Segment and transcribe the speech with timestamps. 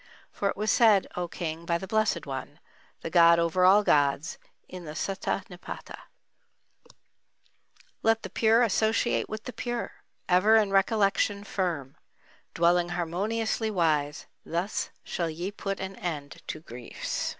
[0.31, 2.59] For it was said, O King, by the Blessed one,
[3.01, 5.95] the god over all gods, in the Sutta Nipâta:
[8.01, 9.91] Let the pure associate with the pure,
[10.27, 11.97] Ever in recollection firm;
[12.55, 17.29] Dwelling harmoniously wise, Thus shall ye put an end to griefs.